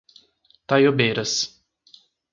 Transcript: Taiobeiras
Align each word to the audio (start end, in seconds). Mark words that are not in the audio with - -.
Taiobeiras 0.67 1.33